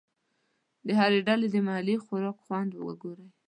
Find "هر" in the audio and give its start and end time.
0.99-1.11